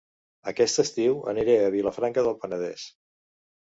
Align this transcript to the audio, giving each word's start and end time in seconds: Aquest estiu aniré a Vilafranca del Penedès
Aquest 0.51 0.81
estiu 0.83 1.19
aniré 1.33 1.57
a 1.65 1.69
Vilafranca 1.77 2.25
del 2.29 2.39
Penedès 2.47 2.87